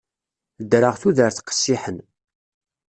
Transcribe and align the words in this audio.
Ddreɣ 0.61 0.95
tudert 1.01 1.39
qessiḥen. 1.47 1.97